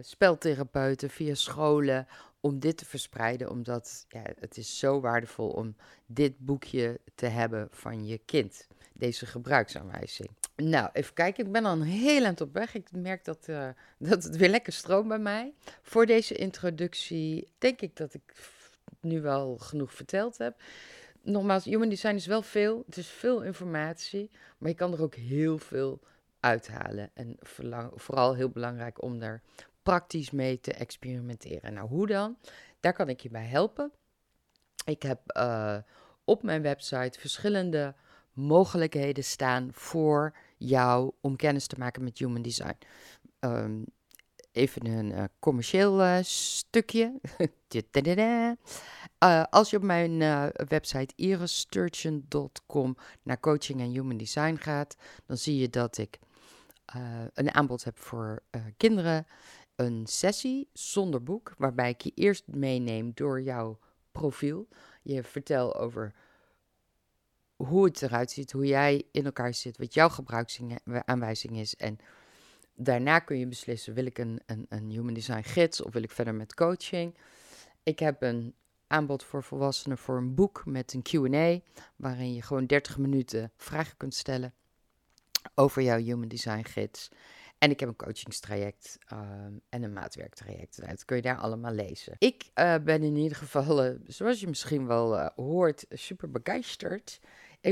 speltherapeuten, 0.00 1.10
via 1.10 1.34
scholen, 1.34 2.06
om 2.42 2.58
dit 2.58 2.76
te 2.76 2.84
verspreiden. 2.84 3.50
Omdat 3.50 4.04
ja, 4.08 4.22
het 4.40 4.56
is 4.56 4.78
zo 4.78 5.00
waardevol 5.00 5.48
om 5.48 5.76
dit 6.06 6.38
boekje 6.38 7.00
te 7.14 7.26
hebben 7.26 7.68
van 7.70 8.06
je 8.06 8.20
kind. 8.24 8.66
Deze 8.92 9.26
gebruiksaanwijzing. 9.26 10.28
Nou, 10.56 10.88
even 10.92 11.14
kijken. 11.14 11.46
Ik 11.46 11.52
ben 11.52 11.64
al 11.64 11.72
een 11.72 11.82
heel 11.82 12.24
eind 12.24 12.40
op 12.40 12.52
weg. 12.52 12.74
Ik 12.74 12.88
merk 12.92 13.24
dat, 13.24 13.46
uh, 13.48 13.68
dat 13.98 14.24
het 14.24 14.36
weer 14.36 14.48
lekker 14.48 14.72
stroomt 14.72 15.08
bij 15.08 15.18
mij. 15.18 15.52
Voor 15.82 16.06
deze 16.06 16.34
introductie 16.34 17.48
denk 17.58 17.80
ik 17.80 17.96
dat 17.96 18.14
ik 18.14 18.34
nu 19.00 19.20
wel 19.20 19.58
genoeg 19.58 19.94
verteld 19.94 20.38
heb 20.38 20.56
nogmaals, 21.22 21.64
human 21.64 21.88
design 21.88 22.14
is 22.14 22.26
wel 22.26 22.42
veel. 22.42 22.82
Het 22.86 22.96
is 22.96 23.08
veel 23.08 23.42
informatie, 23.42 24.30
maar 24.58 24.68
je 24.68 24.76
kan 24.76 24.92
er 24.92 25.02
ook 25.02 25.14
heel 25.14 25.58
veel 25.58 26.00
uithalen. 26.40 27.10
En 27.14 27.36
vooral 27.94 28.34
heel 28.34 28.48
belangrijk 28.48 29.02
om 29.02 29.18
daar 29.18 29.42
praktisch 29.82 30.30
mee 30.30 30.60
te 30.60 30.72
experimenteren. 30.72 31.72
Nou, 31.72 31.88
hoe 31.88 32.06
dan? 32.06 32.36
Daar 32.80 32.92
kan 32.92 33.08
ik 33.08 33.20
je 33.20 33.30
bij 33.30 33.46
helpen. 33.46 33.92
Ik 34.84 35.02
heb 35.02 35.20
uh, 35.36 35.76
op 36.24 36.42
mijn 36.42 36.62
website 36.62 37.20
verschillende 37.20 37.94
mogelijkheden 38.32 39.24
staan 39.24 39.68
voor 39.72 40.36
jou 40.56 41.12
om 41.20 41.36
kennis 41.36 41.66
te 41.66 41.78
maken 41.78 42.04
met 42.04 42.18
human 42.18 42.42
design. 42.42 42.78
Um, 43.40 43.84
even 44.52 44.86
een 44.86 45.10
uh, 45.10 45.24
commercieel 45.38 46.00
uh, 46.00 46.18
stukje. 46.22 47.20
als 49.50 49.70
je 49.70 49.76
op 49.76 49.82
mijn 49.82 50.18
website 50.68 51.12
irissturgeon.com 51.16 52.96
naar 53.22 53.40
coaching 53.40 53.80
en 53.80 53.90
human 53.90 54.16
design 54.16 54.54
gaat, 54.54 54.96
dan 55.26 55.36
zie 55.36 55.58
je 55.58 55.70
dat 55.70 55.98
ik 55.98 56.18
een 57.32 57.54
aanbod 57.54 57.84
heb 57.84 57.98
voor 57.98 58.42
kinderen. 58.76 59.26
Een 59.74 60.06
sessie 60.06 60.68
zonder 60.72 61.22
boek, 61.22 61.54
waarbij 61.58 61.90
ik 61.90 62.00
je 62.00 62.12
eerst 62.14 62.46
meeneem 62.46 63.10
door 63.14 63.42
jouw 63.42 63.78
profiel. 64.12 64.68
Je 65.02 65.22
vertel 65.22 65.76
over 65.76 66.14
hoe 67.56 67.84
het 67.84 68.02
eruit 68.02 68.30
ziet, 68.30 68.52
hoe 68.52 68.66
jij 68.66 69.02
in 69.12 69.24
elkaar 69.24 69.54
zit, 69.54 69.78
wat 69.78 69.94
jouw 69.94 70.08
gebruiksaanwijzing 70.08 71.58
is 71.58 71.76
en 71.76 71.98
daarna 72.74 73.18
kun 73.18 73.38
je 73.38 73.46
beslissen, 73.46 73.94
wil 73.94 74.06
ik 74.06 74.18
een, 74.18 74.40
een, 74.46 74.66
een 74.68 74.90
human 74.90 75.14
design 75.14 75.42
gids 75.42 75.82
of 75.82 75.92
wil 75.92 76.02
ik 76.02 76.10
verder 76.10 76.34
met 76.34 76.54
coaching. 76.54 77.16
Ik 77.82 77.98
heb 77.98 78.22
een 78.22 78.54
aanbod 78.86 79.24
voor 79.24 79.42
volwassenen 79.42 79.98
voor 79.98 80.16
een 80.16 80.34
boek 80.34 80.62
met 80.66 80.92
een 80.92 81.02
Q&A, 81.02 81.60
waarin 81.96 82.34
je 82.34 82.42
gewoon 82.42 82.66
30 82.66 82.98
minuten 82.98 83.52
vragen 83.56 83.96
kunt 83.96 84.14
stellen 84.14 84.54
over 85.54 85.82
jouw 85.82 85.98
human 85.98 86.28
design 86.28 86.62
gids. 86.62 87.08
En 87.62 87.70
ik 87.70 87.80
heb 87.80 87.88
een 87.88 87.96
coachingstraject 87.96 88.98
ehm, 89.06 89.52
en 89.68 89.82
een 89.82 89.92
maatwerktraject. 89.92 90.76
Nou, 90.78 90.90
dat 90.90 91.04
kun 91.04 91.16
je 91.16 91.22
daar 91.22 91.36
allemaal 91.36 91.72
lezen. 91.72 92.14
Ik 92.18 92.50
uh, 92.54 92.74
ben 92.84 93.02
in 93.02 93.16
ieder 93.16 93.36
geval, 93.36 93.86
uh, 93.86 93.94
zoals 94.06 94.40
je 94.40 94.46
misschien 94.46 94.86
wel 94.86 95.18
uh, 95.18 95.28
hoort, 95.36 95.86
super 95.88 96.30
begeisterd. 96.30 97.20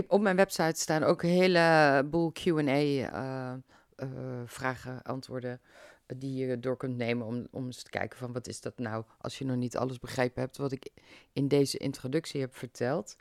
Op 0.06 0.20
mijn 0.20 0.37
website 0.37 0.80
staan 0.80 1.02
ook 1.02 1.23
een 1.23 1.28
heleboel 1.28 2.32
Q&A 2.32 2.80
uh, 2.80 4.40
vragen, 4.44 5.02
antwoorden 5.02 5.61
eh, 6.06 6.16
die 6.18 6.47
je 6.47 6.61
door 6.61 6.76
kunt 6.76 6.97
nemen 6.97 7.26
om, 7.26 7.47
om 7.50 7.66
eens 7.66 7.82
te 7.82 7.90
kijken 7.90 8.18
van 8.18 8.32
wat 8.32 8.47
is 8.47 8.61
dat 8.61 8.78
nou, 8.78 9.04
als 9.18 9.38
je 9.38 9.44
nog 9.44 9.56
niet 9.56 9.76
alles 9.76 9.99
begrepen 9.99 10.42
hebt 10.42 10.56
wat 10.56 10.73
ik 10.73 10.90
in 11.32 11.49
deze 11.49 11.78
introductie 11.78 12.40
heb 12.40 12.56
verteld. 12.56 13.16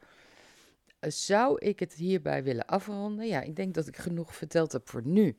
Eh, 0.99 1.11
zou 1.11 1.59
ik 1.59 1.79
het 1.79 1.93
hierbij 1.93 2.43
willen 2.43 2.65
afronden? 2.65 3.27
Ja, 3.27 3.41
ik 3.41 3.55
denk 3.55 3.73
dat 3.73 3.87
ik 3.87 3.97
genoeg 3.97 4.35
verteld 4.35 4.71
heb 4.71 4.89
voor 4.89 5.05
nu. 5.05 5.37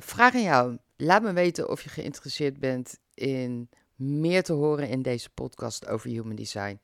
Vraag 0.00 0.34
aan 0.34 0.42
jou. 0.42 0.78
Laat 0.96 1.22
me 1.22 1.32
weten 1.32 1.68
of 1.68 1.82
je 1.82 1.88
geïnteresseerd 1.88 2.58
bent 2.58 2.98
in 3.14 3.70
meer 3.94 4.42
te 4.42 4.52
horen 4.52 4.88
in 4.88 5.02
deze 5.02 5.30
podcast 5.30 5.86
over 5.88 6.10
human 6.10 6.34
design. 6.34 6.80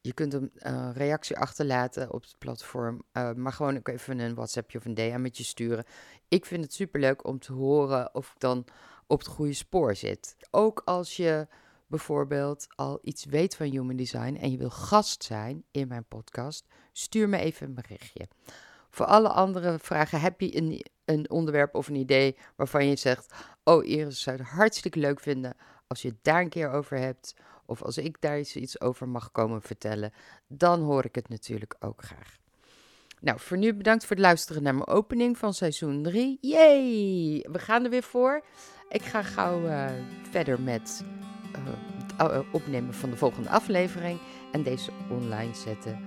Je 0.00 0.12
kunt 0.12 0.32
een 0.32 0.52
uh, 0.54 0.90
reactie 0.94 1.36
achterlaten 1.36 2.12
op 2.12 2.22
het 2.22 2.34
platform, 2.38 3.02
uh, 3.12 3.32
maar 3.32 3.52
gewoon 3.52 3.76
ook 3.76 3.88
even 3.88 4.18
een 4.18 4.34
WhatsAppje 4.34 4.78
of 4.78 4.84
een 4.84 4.94
DM 4.94 5.20
met 5.20 5.36
je 5.36 5.44
sturen. 5.44 5.84
Ik 6.28 6.46
vind 6.46 6.64
het 6.64 6.72
superleuk 6.72 7.26
om 7.26 7.38
te 7.38 7.52
horen 7.52 8.14
of 8.14 8.30
ik 8.34 8.40
dan 8.40 8.64
op 9.06 9.18
het 9.18 9.28
goede 9.28 9.52
spoor 9.52 9.94
zit. 9.94 10.36
Ook 10.50 10.82
als 10.84 11.16
je 11.16 11.46
bijvoorbeeld 11.86 12.66
al 12.74 12.98
iets 13.02 13.24
weet 13.24 13.56
van 13.56 13.66
Human 13.66 13.96
Design 13.96 14.36
en 14.40 14.50
je 14.50 14.58
wil 14.58 14.70
gast 14.70 15.24
zijn 15.24 15.64
in 15.70 15.88
mijn 15.88 16.04
podcast, 16.04 16.66
stuur 16.92 17.28
me 17.28 17.38
even 17.38 17.66
een 17.66 17.74
berichtje. 17.74 18.28
Voor 18.90 19.06
alle 19.06 19.28
andere 19.28 19.78
vragen 19.78 20.20
heb 20.20 20.40
je 20.40 20.56
een, 20.56 20.84
een 21.04 21.30
onderwerp 21.30 21.74
of 21.74 21.88
een 21.88 21.94
idee 21.94 22.36
waarvan 22.56 22.86
je 22.86 22.96
zegt: 22.96 23.34
Oh, 23.64 23.84
Iris 23.84 24.22
zou 24.22 24.36
het 24.36 24.46
hartstikke 24.46 24.98
leuk 24.98 25.20
vinden 25.20 25.56
als 25.86 26.02
je 26.02 26.08
het 26.08 26.18
daar 26.22 26.40
een 26.40 26.48
keer 26.48 26.70
over 26.70 26.98
hebt 26.98 27.34
of 27.66 27.82
als 27.82 27.98
ik 27.98 28.20
daar 28.20 28.38
iets 28.38 28.80
over 28.80 29.08
mag 29.08 29.32
komen 29.32 29.62
vertellen, 29.62 30.12
dan 30.46 30.80
hoor 30.80 31.04
ik 31.04 31.14
het 31.14 31.28
natuurlijk 31.28 31.74
ook 31.80 32.02
graag. 32.02 32.36
Nou, 33.20 33.40
voor 33.40 33.56
nu 33.56 33.74
bedankt 33.74 34.06
voor 34.06 34.16
het 34.16 34.24
luisteren 34.24 34.62
naar 34.62 34.74
mijn 34.74 34.86
opening 34.86 35.38
van 35.38 35.54
seizoen 35.54 36.02
3. 36.02 36.38
Yay! 36.40 37.46
We 37.50 37.58
gaan 37.58 37.84
er 37.84 37.90
weer 37.90 38.02
voor. 38.02 38.44
Ik 38.88 39.02
ga 39.02 39.22
gauw 39.22 39.64
uh, 39.64 39.90
verder 40.30 40.60
met 40.60 41.04
uh, 41.56 41.62
het 42.16 42.44
opnemen 42.52 42.94
van 42.94 43.10
de 43.10 43.16
volgende 43.16 43.48
aflevering 43.48 44.18
en 44.52 44.62
deze 44.62 44.90
online 45.10 45.54
zetten. 45.54 46.06